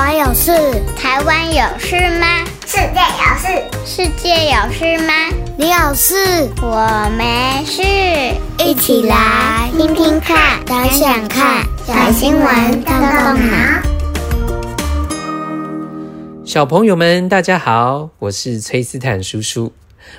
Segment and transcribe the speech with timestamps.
[0.00, 0.50] 湾有事？
[0.96, 2.26] 台湾有事吗？
[2.64, 3.48] 世界有事？
[3.84, 5.12] 世界有事吗？
[5.58, 6.48] 你有事？
[6.62, 7.82] 我没事。
[8.64, 13.82] 一起来听听看，想想看，小新闻动动脑。
[16.46, 19.74] 小朋友们，大家好，我是崔斯坦叔叔。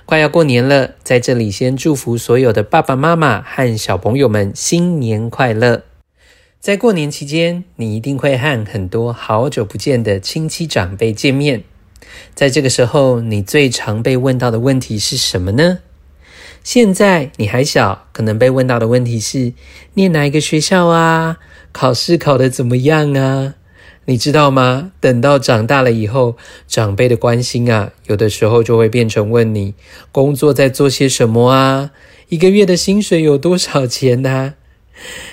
[0.05, 5.81] 快要过年了，在这里先祝福所有的爸爸妈妈和小朋友们新年快乐。
[6.61, 11.63] 在过年期间，你一定会和很多好久不见的亲戚长辈见面。
[12.35, 15.79] 在这个时候，你最常被问到的问题是什么呢？
[16.63, 19.53] 现在你还小，可能被问到的问题是：
[19.95, 21.39] 念哪一个学校啊？
[21.71, 23.55] 考试考得怎么样啊？
[24.05, 24.91] 你知道吗？
[24.99, 29.73] 等到长大了以后，长辈的关心啊，有的时候就会变成问你
[30.11, 31.89] 工作在做些什么啊？
[32.29, 34.53] 一个月的薪水有多少钱啊？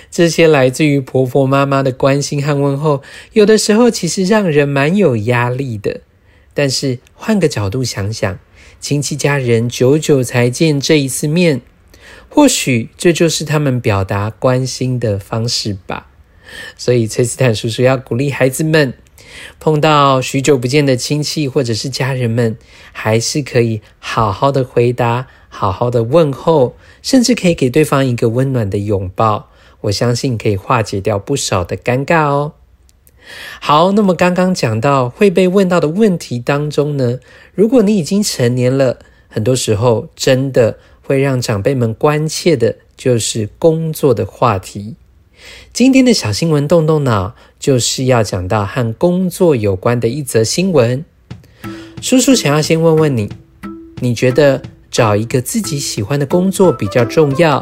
[0.09, 3.01] 这些来自于婆婆妈妈的关心和问候，
[3.33, 6.01] 有的时候其实让人蛮有压力的。
[6.53, 8.39] 但是换个角度想想，
[8.79, 11.61] 亲戚家人久久才见这一次面，
[12.27, 16.07] 或许这就是他们表达关心的方式吧。
[16.75, 18.93] 所以崔斯坦叔叔要鼓励孩子们，
[19.59, 22.57] 碰到许久不见的亲戚或者是家人们，
[22.91, 29.51] 还是可以好好的回答，好好的问候，甚至可以给对方一个温暖的拥抱。
[29.81, 32.53] 我相信可以化解掉不少的尴尬哦。
[33.59, 37.19] 好，那么刚刚讲到会被问到的问题当中呢，
[37.53, 44.95] 如果你已经成年了，很多时候真的会让长辈们关切的，就是工作的话题。
[45.71, 51.05] 今天的小新闻动动脑，就是要讲到和工作有关的一则新闻。
[52.01, 53.29] 叔叔想要先问问你，
[53.99, 57.61] 你觉得找一个自己喜欢的工作比较重要？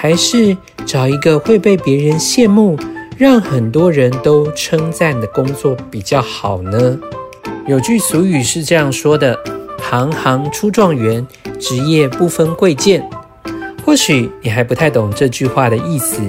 [0.00, 0.56] 还是
[0.86, 2.74] 找一个会被别人羡慕、
[3.18, 6.98] 让很多人都称赞的工作比较好呢？
[7.66, 9.38] 有句俗语是这样说的
[9.78, 11.26] ：“行行出状元，
[11.58, 13.06] 职业不分贵贱。”
[13.84, 16.22] 或许你还不太懂这句话的意思，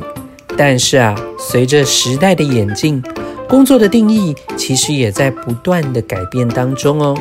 [0.57, 3.01] 但是啊，随着时代的演进，
[3.47, 7.17] 工作的定义其实也在不断的改变当中哦。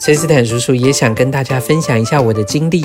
[0.00, 2.84] 崔斯坦叔叔也想跟大家分享一下我的经历。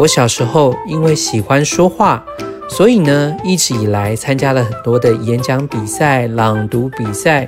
[0.00, 2.24] 我小时候因为喜欢说话，
[2.70, 7.46] 所以呢，一直以来参加了很多的演讲比赛、朗读比赛。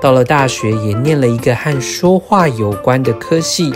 [0.00, 3.70] 到了大学，也念了一个和说话有关的科系。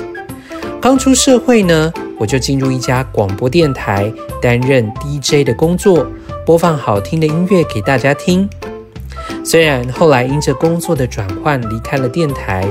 [0.81, 6.07] 刚出社会呢，我就进入一家广播电台，担任 DJ 的工作，
[6.47, 8.49] 播放好听的音乐给大家听。
[9.45, 12.67] 虽然后来因着工作的转换离开了电台，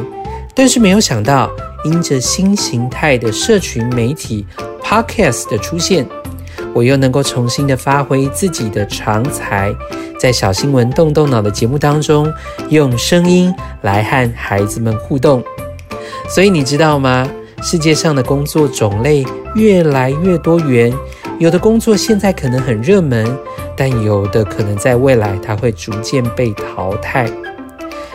[0.56, 1.52] 但是没有想到，
[1.86, 4.48] 因着新形态的社群媒体。
[4.94, 6.08] Podcast 的出现，
[6.72, 9.74] 我又能够重新的发挥自己的长才，
[10.20, 12.32] 在小新闻动动脑的节目当中，
[12.70, 15.44] 用声音来和孩子们互动。
[16.30, 17.28] 所以你知道吗？
[17.64, 20.94] 世界上的工作种类越来越多元，
[21.40, 23.36] 有的工作现在可能很热门，
[23.76, 27.28] 但有的可能在未来它会逐渐被淘汰。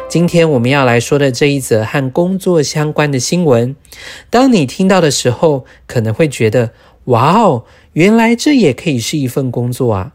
[0.08, 3.76] 今天我们要来说的这一则和工作相关的新闻，
[4.30, 6.72] 当你听到的时候，可能会觉得
[7.04, 10.12] “哇哦，原来这也可以是一份工作啊！”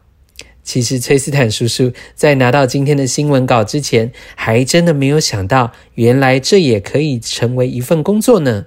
[0.64, 8.66] 其实崔斯坦叔叔在拿到今天的新闻稿之前，还真的没有想到，原来这也可以成为一份工作呢。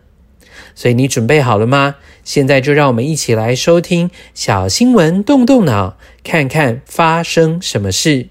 [0.76, 1.96] 所以你准备好了吗？
[2.24, 8.30] 现在就让我们一起来收听小新闻，动动脑，看看发生什么事。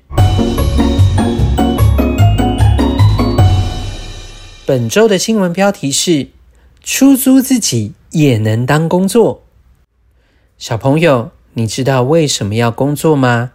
[4.67, 6.27] 本周的新闻标题是：
[6.83, 9.45] 出租自己也能当工作。
[10.59, 13.53] 小朋友，你知道为什么要工作吗？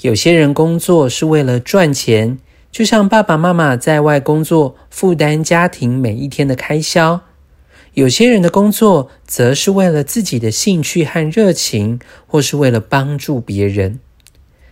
[0.00, 2.38] 有些人工作是为了赚钱，
[2.72, 7.20] 就像爸爸妈妈在外工作，负担家庭每一天的开销；
[7.92, 14.00] 有些人的工作则是为了自己的兴趣和热情，或是为了帮助别人。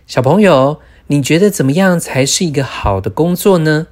[0.07, 3.85] 小朋友，你觉得怎么样才是一个好的工作呢？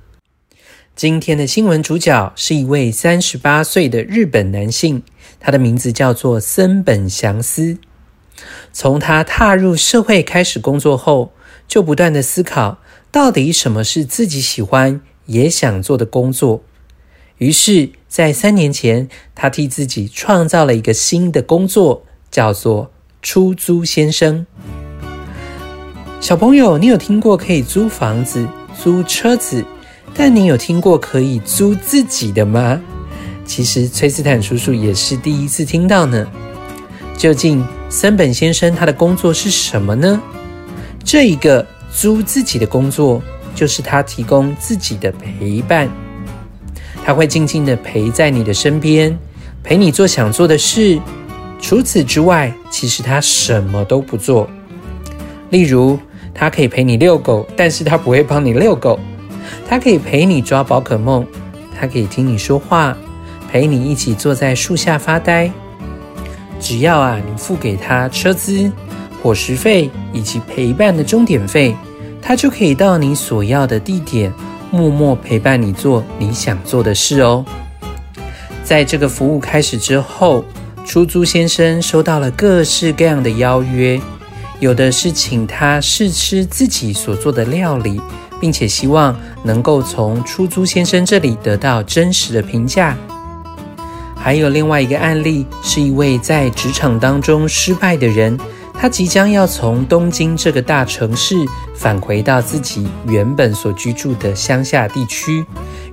[0.95, 5.03] 今天的新闻主角是一位三十八岁的日本男性，
[5.41, 7.77] 他的名字叫做森本祥司。
[8.71, 11.33] 从他踏入社会开始工作后，
[11.67, 12.77] 就不断地思考，
[13.11, 16.63] 到底什么是自己喜欢也想做的工作。
[17.39, 22.89] 于是，在三年前，他替自己创造了一个新的工作，叫做
[23.21, 24.47] 出租先生。
[26.21, 28.47] 小朋友，你有听过可以租房子、
[28.81, 29.65] 租车子？
[30.15, 32.81] 但你有听过可以租自己的吗？
[33.45, 36.25] 其实崔斯坦叔叔也是第一次听到呢。
[37.17, 40.19] 究竟森本先生他的工作是什么呢？
[41.03, 43.21] 这一个租自己的工作
[43.53, 45.89] 就是他提供自己的陪伴。
[47.05, 49.15] 他会静静地陪在你的身边，
[49.63, 50.99] 陪你做想做的事。
[51.61, 54.49] 除此之外，其实他什么都不做。
[55.51, 55.99] 例如，
[56.33, 58.99] 他可以陪你遛狗，但是他不会帮你遛狗。
[59.67, 61.25] 他可以陪你抓宝可梦，
[61.79, 62.95] 他可以听你说话，
[63.51, 65.51] 陪你一起坐在树下发呆。
[66.59, 68.71] 只要啊，你付给他车资、
[69.21, 71.75] 伙食费以及陪伴的钟点费，
[72.21, 74.31] 他就可以到你所要的地点，
[74.71, 77.45] 默默陪伴你做你想做的事哦。
[78.63, 80.45] 在这个服务开始之后，
[80.85, 83.99] 出租先生收到了各式各样的邀约，
[84.59, 88.01] 有的是请他试吃自己所做的料理。
[88.37, 92.97] 并且希望能够从出租先生这里得到真实的评价。
[94.15, 98.35] 还有另外一个案例，是一位在职场当中失败的人，
[98.73, 101.35] 他即将要从东京这个大城市
[101.75, 105.45] 返回到自己原本所居住的乡下地区。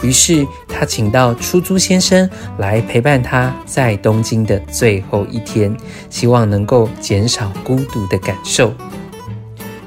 [0.02, 2.28] 于是他请到出租先生
[2.58, 5.76] 来陪伴他在东京的最后一天，
[6.08, 8.72] 希望能够减少孤独的感受。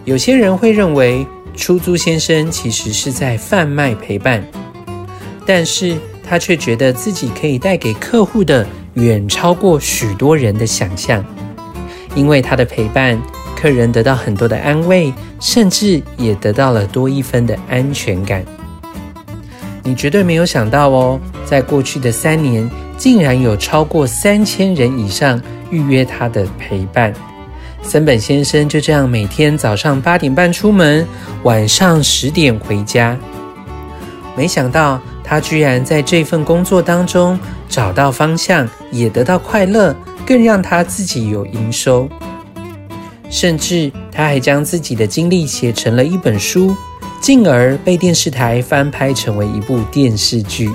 [0.05, 1.25] 有些人会认为，
[1.55, 4.43] 出租先生其实是在贩卖陪伴，
[5.45, 5.97] 但是
[6.27, 8.65] 他却觉得自己可以带给客户的
[8.95, 11.23] 远超过许多人的想象。
[12.13, 13.21] 因为他的陪伴，
[13.55, 18.43] 客人得到很多的安慰，甚至也得到了多一分的安全感。
[19.83, 27.13] 你绝对没有想到哦，在过去的三年，竟然有超过三千人以上预约他的陪伴。
[27.87, 31.07] 森本先生就这样每天早上八点半出门，
[31.43, 33.15] 晚上十点回家。
[34.35, 37.39] 没想到他居然在这份工作当中
[37.69, 39.95] 找到方向，也得到快乐，
[40.25, 42.09] 更让他自己有营收。
[43.29, 46.75] 甚至他还将自己的经历写成了一本书，
[47.21, 50.71] 进而被电视台翻拍成为一部电视剧。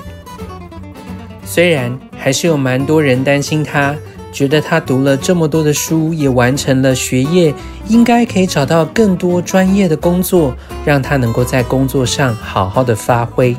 [1.45, 3.93] 虽然还是有蛮多人担心他。
[4.31, 7.53] 觉得他读了这么多的书，也完成了学业，
[7.87, 10.55] 应该可以找到更多专业的工作，
[10.85, 13.55] 让他能够在工作上好好的发挥。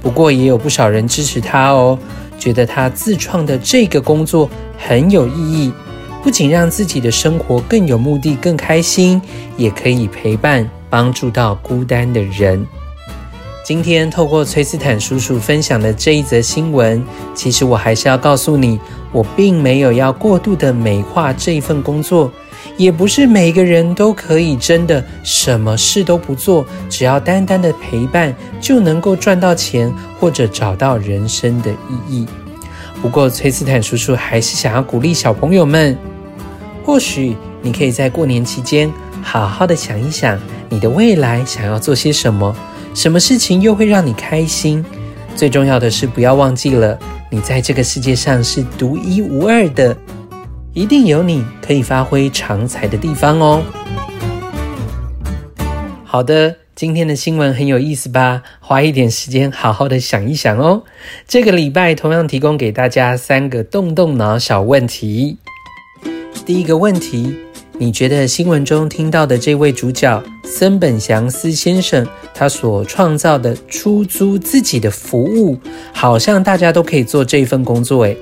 [0.00, 1.98] 不过也有不少人支持他哦，
[2.38, 4.48] 觉得他自创的这个工作
[4.78, 5.72] 很有意义，
[6.22, 9.20] 不仅让自己的生活更有目的、更开心，
[9.56, 12.66] 也可以陪伴、帮助到孤单的人。
[13.64, 17.02] 今天透过崔斯坦叔叔分享的这一则新闻，
[17.34, 18.78] 其实我还是要告诉你，
[19.10, 22.30] 我并没有要过度的美化这一份工作，
[22.76, 29.90] 也不是每个人都可以真的什么事都不做，只要单单的陪伴就能够赚到钱
[30.20, 32.26] 或者找到人生的意义。
[33.00, 35.96] 不过崔斯坦叔叔还是想要鼓励小朋友们，
[36.84, 40.38] 或许你可以在过年期间好好的想一想，
[40.68, 42.54] 你的未来想要做些什么。
[42.94, 44.82] 什么事情又会让你开心？
[45.34, 46.96] 最重要的是，不要忘记了，
[47.28, 49.96] 你在这个世界上是独一无二的，
[50.72, 53.62] 一定有你可以发挥长才的地方哦。
[56.04, 58.42] 好的，今天的新闻很有意思吧？
[58.60, 60.84] 花一点时间好好的想一想哦。
[61.26, 65.38] 这个礼拜同样提供给大家三个动动脑小问题。
[66.46, 67.34] 第一个问题。
[67.76, 75.58] 你觉得新闻中听到的这位主角森本祥司先生，他所创造的出租自己的服务，
[75.92, 78.16] 好像大家都可以做这份工作诶。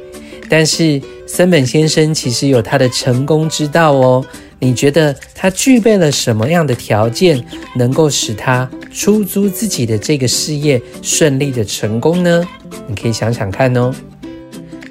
[0.49, 4.25] 但是森本先生其实有他的成功之道哦。
[4.59, 12.47] 你觉得他具备了什么样的条件，能够使他出租自己的这个事业顺利的成功呢？
[12.87, 13.93] 你可以想想看哦。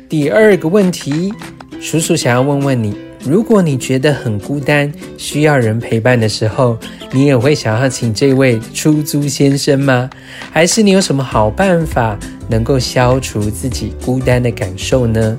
[0.08, 1.34] 第二个问题，
[1.80, 2.96] 叔叔想要问问你。
[3.24, 6.78] 如果你觉得很孤单，需要人陪伴的时候，
[7.12, 10.10] 你也会想要请这位出租先生吗？
[10.52, 12.18] 还是你有什么好办法
[12.50, 15.38] 能够消除自己孤单的感受呢？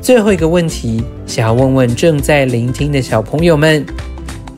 [0.00, 3.84] 最后一个问题，想要问问正在聆听的小朋友们：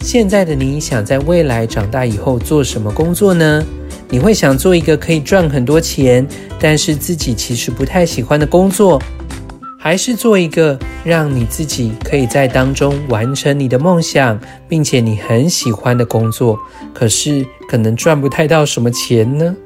[0.01, 3.65] 现在的你想在未来长大以后做什么工作呢？
[4.09, 6.25] 你会想做一个可以赚很多钱，
[6.61, 9.03] 但是自己其实不太喜欢的工作？
[9.83, 16.59] 还是做一个让你自己可以在当中完成你的梦想，并且你很喜欢的工作，
[16.93, 19.57] 可是可能赚不太到什么钱呢？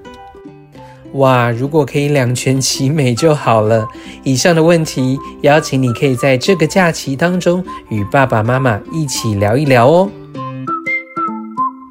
[1.15, 3.87] 哇，如果可以两全其美就好了。
[4.23, 10.09] 以上的问题，邀请你可以在这个假期当中与爸爸妈妈一起聊一聊哦。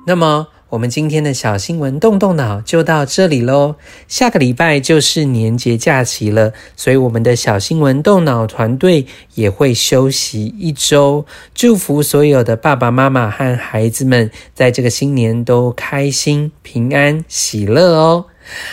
[0.08, 0.48] 那么。
[0.74, 3.76] 我们今天的小新闻动动脑就到这里喽。
[4.08, 11.24] 下个礼拜就是年节假期了，所以我们的小新闻动脑团队也会休息一周。
[11.54, 18.26] 祝福所有的爸爸妈妈和孩子们在这个新年都开心、平安、喜乐哦。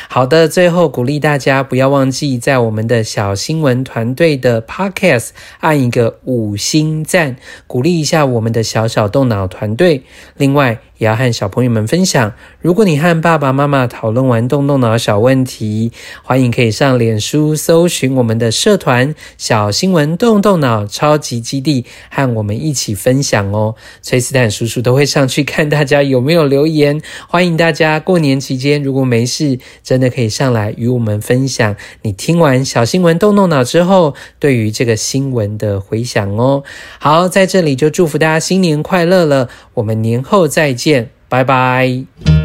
[0.08, 5.28] 好的，最后鼓励大家不要忘记在我们的小新闻团队的 Podcast
[5.60, 7.36] 按一个五星赞，
[7.66, 10.02] 鼓励一下我们的小小动脑团队。
[10.36, 12.32] 另外，也要和小朋友们分享。
[12.60, 23.74] 如果你和爸爸妈妈讨论完动动脑小问题，欢迎可以上脸书搜寻我们的社团“小新闻动动脑超级基地”，和我们一起分享哦。
[24.02, 27.00] 崔斯坦叔叔都会上去看大家有没有留言。
[27.28, 36.62] 欢迎大家过年期间如果没事，真的可以上来与我们分享你听完小新闻动动脑之后对于这个新闻的回想哦。
[36.98, 39.48] 好，在这里就祝福大家新年快乐了。
[39.74, 41.10] 我们年后再见。
[41.30, 42.39] 拜拜。